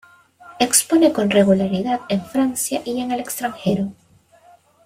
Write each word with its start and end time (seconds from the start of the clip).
Expone 0.59 1.11
con 1.13 1.29
regularidad 1.29 1.99
en 2.09 2.25
Francia 2.25 2.81
y 2.85 3.01
en 3.01 3.11
el 3.11 3.19
extranjero. 3.19 3.91